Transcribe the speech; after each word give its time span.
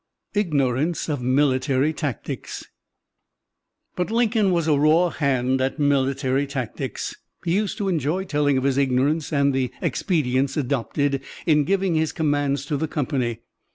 IGNORANCE 0.33 1.09
OF 1.09 1.21
MILITARY 1.21 1.93
TACTICS 1.93 2.65
But 3.95 4.09
Lincoln 4.09 4.49
was 4.51 4.67
a 4.67 4.75
"raw 4.75 5.11
hand" 5.11 5.61
at 5.61 5.77
military 5.77 6.47
tactics. 6.47 7.15
He 7.45 7.53
used 7.53 7.77
to 7.77 7.87
enjoy 7.87 8.23
telling 8.23 8.57
of 8.57 8.63
his 8.63 8.79
ignorance 8.79 9.31
and 9.31 9.53
the 9.53 9.71
expedients 9.79 10.57
adopted 10.57 11.21
in 11.45 11.65
giving 11.65 11.93
his 11.93 12.13
commands 12.13 12.65
to 12.65 12.77
the 12.77 12.87
company. 12.87 13.41